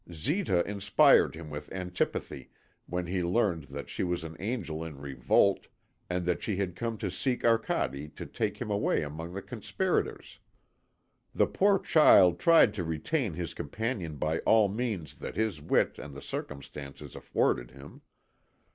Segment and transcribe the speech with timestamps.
[0.11, 2.49] Zita inspired him with antipathy
[2.87, 5.67] when he learned that she was an angel in revolt
[6.09, 10.39] and that she had come to seek Arcade to take him away among the conspirators.
[11.35, 15.99] The poor child tried to retain his companion by all the means that his wit
[15.99, 18.01] and the circumstances afforded him.